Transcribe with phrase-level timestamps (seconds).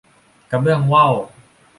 [0.51, 1.13] กระเบื้องว่าว